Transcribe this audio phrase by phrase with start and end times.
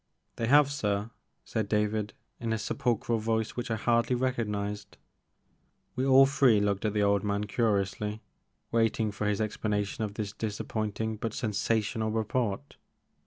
[0.37, 1.11] They have, sir,"
[1.45, 4.97] said David in a sepulchral voice which I hardly recognized.
[5.95, 8.23] We all three looked at the old man curiously,
[8.71, 12.77] waiting for his explanation of this disappointing but sensational report.